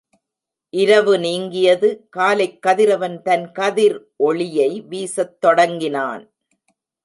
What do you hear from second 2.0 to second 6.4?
காலைக் கதிரவன் தன் கதிர் ஒளியை வீசத் தொடங்கினான்.